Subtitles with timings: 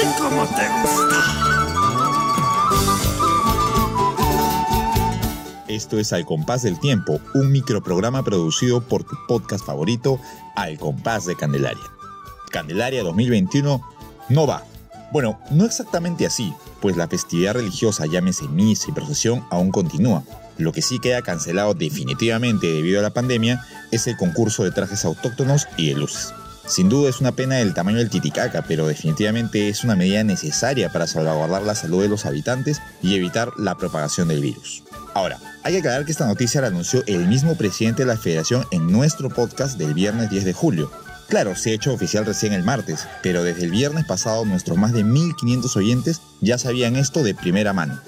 [0.00, 1.26] te gusta.
[5.68, 10.18] Esto es Al Compás del Tiempo, un microprograma producido por tu podcast favorito,
[10.56, 11.84] Al Compás de Candelaria.
[12.50, 13.80] Candelaria 2021
[14.30, 14.64] no va.
[15.12, 20.22] Bueno, no exactamente así, pues la festividad religiosa, llámese misa y procesión, aún continúa.
[20.56, 25.04] Lo que sí queda cancelado definitivamente debido a la pandemia es el concurso de trajes
[25.04, 26.32] autóctonos y de luces.
[26.70, 30.92] Sin duda es una pena del tamaño del Titicaca, pero definitivamente es una medida necesaria
[30.92, 34.84] para salvaguardar la salud de los habitantes y evitar la propagación del virus.
[35.12, 38.64] Ahora, hay que aclarar que esta noticia la anunció el mismo presidente de la federación
[38.70, 40.92] en nuestro podcast del viernes 10 de julio.
[41.28, 44.92] Claro, se ha hecho oficial recién el martes, pero desde el viernes pasado nuestros más
[44.92, 48.00] de 1500 oyentes ya sabían esto de primera mano.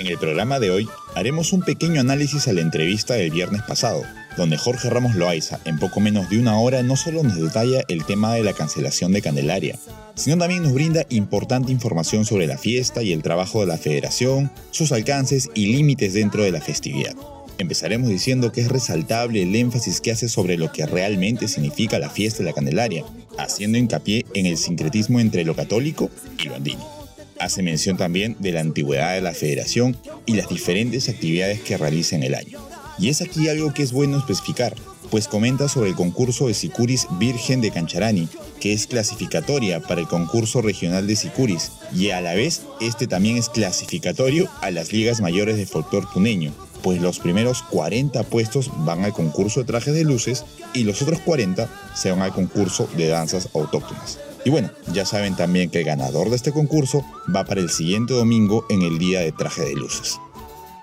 [0.00, 4.02] En el programa de hoy haremos un pequeño análisis a la entrevista del viernes pasado,
[4.38, 8.06] donde Jorge Ramos Loaiza, en poco menos de una hora, no solo nos detalla el
[8.06, 9.78] tema de la cancelación de Candelaria,
[10.14, 14.50] sino también nos brinda importante información sobre la fiesta y el trabajo de la federación,
[14.70, 17.14] sus alcances y límites dentro de la festividad.
[17.58, 22.08] Empezaremos diciendo que es resaltable el énfasis que hace sobre lo que realmente significa la
[22.08, 23.04] fiesta de la Candelaria,
[23.36, 26.08] haciendo hincapié en el sincretismo entre lo católico
[26.42, 26.99] y lo andino.
[27.40, 29.96] Hace mención también de la antigüedad de la federación
[30.26, 32.58] y las diferentes actividades que realiza en el año.
[32.98, 34.74] Y es aquí algo que es bueno especificar,
[35.10, 38.28] pues comenta sobre el concurso de Sicuris Virgen de Cancharani,
[38.60, 43.38] que es clasificatoria para el concurso regional de Sicuris, y a la vez este también
[43.38, 49.04] es clasificatorio a las ligas mayores de folclor puneño, pues los primeros 40 puestos van
[49.04, 50.44] al concurso de trajes de luces
[50.74, 54.18] y los otros 40 se van al concurso de danzas autóctonas.
[54.44, 58.14] Y bueno, ya saben también que el ganador de este concurso va para el siguiente
[58.14, 60.18] domingo en el día de traje de luces.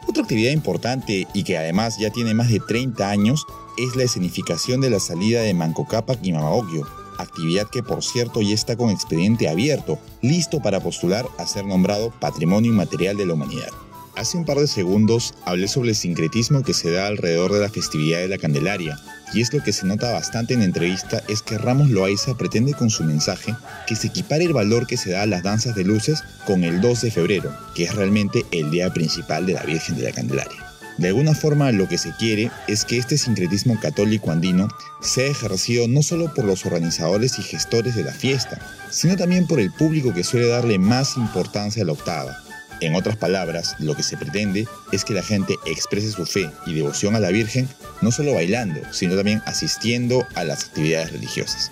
[0.07, 3.45] Otra actividad importante y que además ya tiene más de 30 años
[3.77, 8.41] es la escenificación de la salida de Manco Cápac y Mamagogio, actividad que por cierto
[8.41, 13.33] ya está con expediente abierto, listo para postular a ser nombrado Patrimonio Inmaterial de la
[13.33, 13.69] Humanidad.
[14.17, 17.69] Hace un par de segundos hablé sobre el sincretismo que se da alrededor de la
[17.69, 18.99] festividad de la Candelaria,
[19.31, 22.73] y es lo que se nota bastante en la entrevista es que Ramos Loaiza pretende
[22.73, 23.53] con su mensaje
[23.85, 26.81] que se equipare el valor que se da a las danzas de luces con el
[26.81, 30.65] 2 de febrero, que es realmente el día principal de la Virgen de la Candelaria.
[30.97, 34.67] De alguna forma lo que se quiere es que este sincretismo católico andino
[34.99, 38.57] sea ejercido no solo por los organizadores y gestores de la fiesta,
[38.89, 42.35] sino también por el público que suele darle más importancia a la octava,
[42.81, 46.73] en otras palabras, lo que se pretende es que la gente exprese su fe y
[46.73, 47.67] devoción a la Virgen
[48.01, 51.71] no solo bailando, sino también asistiendo a las actividades religiosas.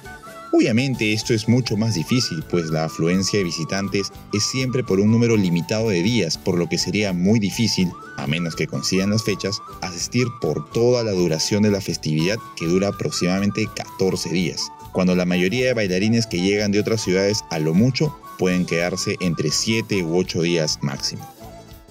[0.52, 5.12] Obviamente esto es mucho más difícil, pues la afluencia de visitantes es siempre por un
[5.12, 9.26] número limitado de días, por lo que sería muy difícil, a menos que consigan las
[9.26, 14.62] fechas, asistir por toda la duración de la festividad que dura aproximadamente 14 días,
[14.94, 19.16] cuando la mayoría de bailarines que llegan de otras ciudades a lo mucho pueden quedarse
[19.20, 21.36] entre 7 u 8 días máximo.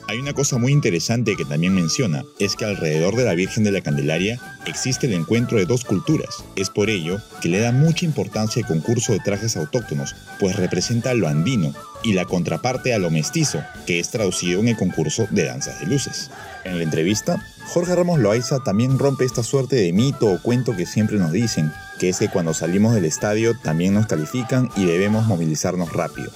[0.06, 3.72] Hay una cosa muy interesante que también menciona, es que alrededor de la Virgen de
[3.72, 6.44] la Candelaria existe el encuentro de dos culturas.
[6.56, 11.14] Es por ello que le da mucha importancia al concurso de trajes autóctonos, pues representa
[11.14, 11.72] lo andino
[12.02, 15.86] y la contraparte a lo mestizo, que es traducido en el concurso de danzas de
[15.86, 16.30] luces.
[16.64, 20.84] En la entrevista, Jorge Ramos Loaiza también rompe esta suerte de mito o cuento que
[20.84, 25.26] siempre nos dicen, que es que cuando salimos del estadio también nos califican y debemos
[25.26, 26.30] movilizarnos rápido.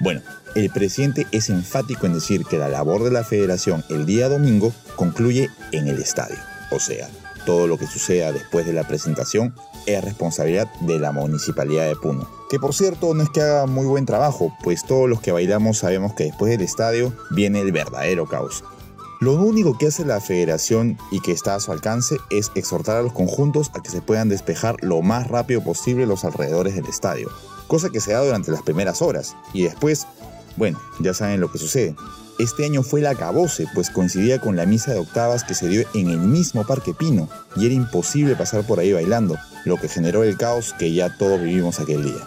[0.00, 0.20] Bueno,
[0.54, 4.72] el presidente es enfático en decir que la labor de la federación el día domingo
[4.96, 6.38] concluye en el estadio.
[6.70, 7.08] O sea,
[7.46, 9.54] todo lo que suceda después de la presentación
[9.86, 12.28] es responsabilidad de la municipalidad de Puno.
[12.50, 15.78] Que por cierto no es que haga muy buen trabajo, pues todos los que bailamos
[15.78, 18.62] sabemos que después del estadio viene el verdadero caos.
[19.22, 23.02] Lo único que hace la federación y que está a su alcance es exhortar a
[23.02, 27.30] los conjuntos a que se puedan despejar lo más rápido posible los alrededores del estadio,
[27.68, 30.08] cosa que se da durante las primeras horas, y después
[30.56, 31.94] bueno, ya saben lo que sucede.
[32.40, 35.86] Este año fue la cabose, pues coincidía con la misa de octavas que se dio
[35.94, 40.24] en el mismo Parque Pino, y era imposible pasar por ahí bailando, lo que generó
[40.24, 42.26] el caos que ya todos vivimos aquel día.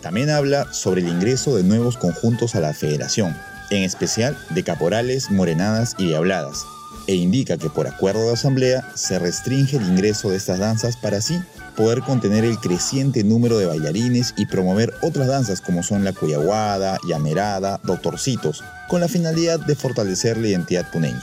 [0.00, 3.34] También habla sobre el ingreso de nuevos conjuntos a la federación,
[3.70, 6.64] en especial de caporales, morenadas y diabladas,
[7.06, 11.18] e indica que por acuerdo de asamblea se restringe el ingreso de estas danzas para
[11.18, 11.38] así
[11.76, 16.98] poder contener el creciente número de bailarines y promover otras danzas como son la cuyaguada,
[17.06, 21.22] llamerada, doctorcitos, con la finalidad de fortalecer la identidad puneña.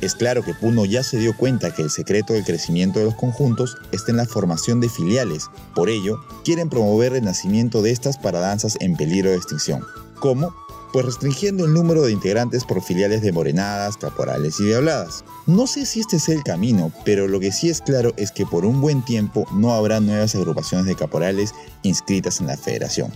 [0.00, 3.14] Es claro que Puno ya se dio cuenta que el secreto del crecimiento de los
[3.14, 8.18] conjuntos está en la formación de filiales, por ello, quieren promover el nacimiento de estas
[8.18, 9.84] para danzas en peligro de extinción,
[10.18, 10.52] como
[10.92, 15.24] pues restringiendo el número de integrantes por filiales de morenadas, caporales y diabladas.
[15.46, 18.46] No sé si este es el camino, pero lo que sí es claro es que
[18.46, 23.10] por un buen tiempo no habrá nuevas agrupaciones de caporales inscritas en la federación.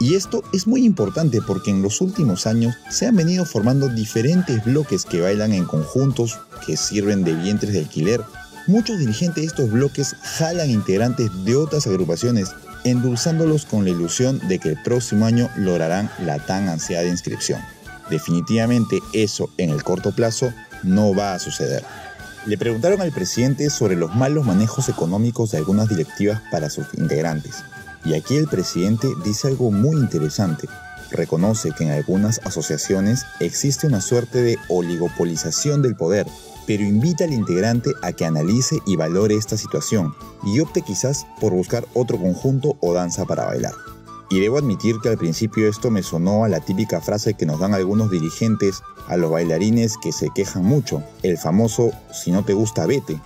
[0.00, 4.64] Y esto es muy importante porque en los últimos años se han venido formando diferentes
[4.64, 8.22] bloques que bailan en conjuntos que sirven de vientres de alquiler.
[8.66, 12.48] Muchos dirigentes de estos bloques jalan integrantes de otras agrupaciones,
[12.84, 17.60] endulzándolos con la ilusión de que el próximo año lograrán la tan ansiada inscripción.
[18.10, 21.84] Definitivamente eso en el corto plazo no va a suceder.
[22.46, 27.62] Le preguntaron al presidente sobre los malos manejos económicos de algunas directivas para sus integrantes.
[28.04, 30.68] Y aquí el presidente dice algo muy interesante.
[31.10, 36.26] Reconoce que en algunas asociaciones existe una suerte de oligopolización del poder,
[36.66, 40.14] pero invita al integrante a que analice y valore esta situación
[40.44, 43.74] y opte quizás por buscar otro conjunto o danza para bailar.
[44.30, 47.58] Y debo admitir que al principio esto me sonó a la típica frase que nos
[47.58, 52.52] dan algunos dirigentes a los bailarines que se quejan mucho, el famoso si no te
[52.52, 53.20] gusta vete.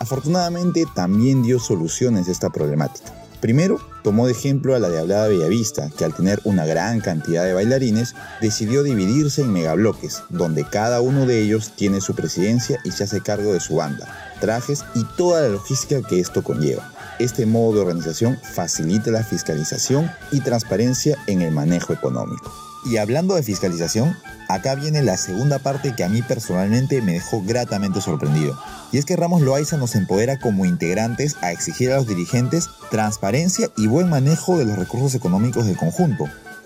[0.00, 3.14] Afortunadamente también dio soluciones a esta problemática.
[3.40, 7.44] Primero, tomó de ejemplo a la de Hablada Bellavista, que al tener una gran cantidad
[7.44, 12.92] de bailarines, decidió dividirse en megabloques, donde cada uno de ellos tiene su presidencia y
[12.92, 16.92] se hace cargo de su banda, trajes y toda la logística que esto conlleva.
[17.18, 22.69] Este modo de organización facilita la fiscalización y transparencia en el manejo económico.
[22.84, 24.16] Y hablando de fiscalización,
[24.48, 28.58] acá viene la segunda parte que a mí personalmente me dejó gratamente sorprendido.
[28.92, 33.70] Y es que Ramos Loaiza nos empodera como integrantes a exigir a los dirigentes transparencia
[33.76, 36.24] y buen manejo de los recursos económicos del conjunto.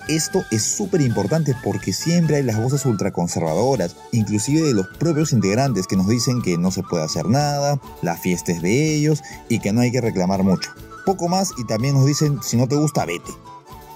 [0.09, 5.87] Esto es súper importante porque siempre hay las voces ultraconservadoras, inclusive de los propios integrantes
[5.87, 9.61] que nos dicen que no se puede hacer nada, la fiesta es de ellos y
[9.61, 10.71] que no hay que reclamar mucho.
[11.07, 13.33] Poco más y también nos dicen si no te gusta vete.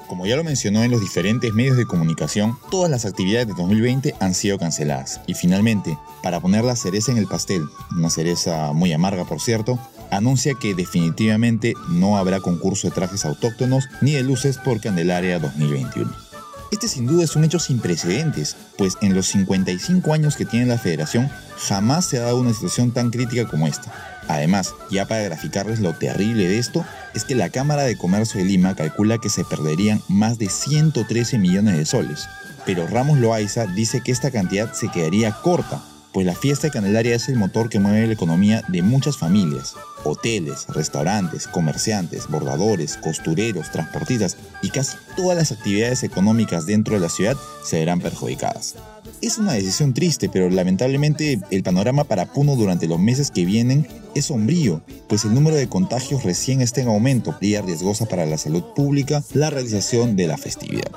[0.08, 4.14] Como ya lo mencionó en los diferentes medios de comunicación, todas las actividades de 2020
[4.20, 5.20] han sido canceladas.
[5.26, 7.62] Y finalmente, para poner la cereza en el pastel,
[7.96, 9.78] una cereza muy amarga por cierto,
[10.10, 16.27] anuncia que definitivamente no habrá concurso de trajes autóctonos ni de luces por Candelaria 2021.
[16.70, 20.66] Este sin duda es un hecho sin precedentes, pues en los 55 años que tiene
[20.66, 23.92] la federación jamás se ha dado una situación tan crítica como esta.
[24.28, 26.84] Además, ya para graficarles lo terrible de esto,
[27.14, 31.38] es que la Cámara de Comercio de Lima calcula que se perderían más de 113
[31.38, 32.28] millones de soles,
[32.66, 35.82] pero Ramos Loaiza dice que esta cantidad se quedaría corta,
[36.18, 39.76] pues la fiesta de Candelaria es el motor que mueve la economía de muchas familias.
[40.02, 47.08] Hoteles, restaurantes, comerciantes, bordadores, costureros, transportistas y casi todas las actividades económicas dentro de la
[47.08, 48.74] ciudad se verán perjudicadas.
[49.20, 53.86] Es una decisión triste, pero lamentablemente el panorama para Puno durante los meses que vienen
[54.16, 58.38] es sombrío, pues el número de contagios recién está en aumento y riesgosa para la
[58.38, 60.90] salud pública la realización de la festividad.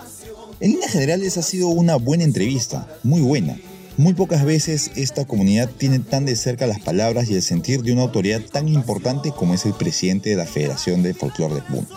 [0.62, 3.56] En líneas generales ha sido una buena entrevista, muy buena,
[4.02, 7.94] muy pocas veces esta comunidad tiene tan de cerca las palabras y el sentir de
[7.94, 11.88] una autoridad tan importante como es el presidente de la Federación de Folclore de Puno.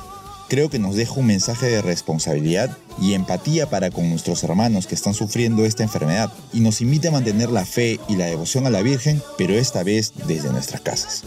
[0.51, 4.95] Creo que nos deja un mensaje de responsabilidad y empatía para con nuestros hermanos que
[4.95, 8.71] están sufriendo esta enfermedad y nos invita a mantener la fe y la devoción a
[8.71, 11.25] la Virgen, pero esta vez desde nuestras casas.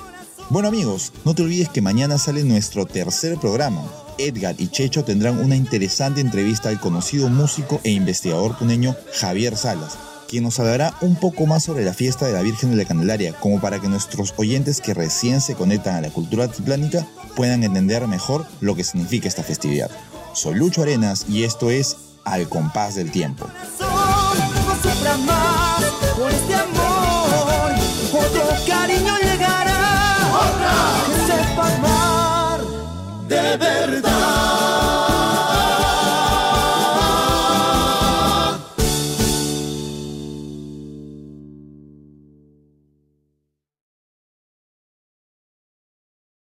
[0.52, 3.84] Bueno amigos, no te olvides que mañana sale nuestro tercer programa.
[4.20, 9.98] Edgar y Checho tendrán una interesante entrevista al conocido músico e investigador puneño Javier Salas,
[10.28, 13.34] quien nos hablará un poco más sobre la fiesta de la Virgen de la Candelaria,
[13.34, 18.06] como para que nuestros oyentes que recién se conectan a la cultura altiplánica puedan entender
[18.08, 19.90] mejor lo que significa esta festividad.
[20.34, 23.48] Soy Lucho Arenas y esto es Al compás del tiempo.